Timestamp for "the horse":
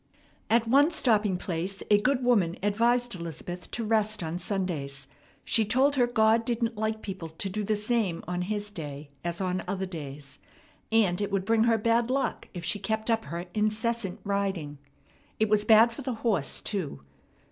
16.01-16.59